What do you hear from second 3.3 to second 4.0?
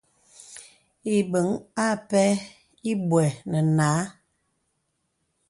nə nǎ.